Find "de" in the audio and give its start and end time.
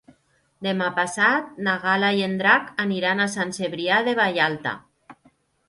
4.11-4.19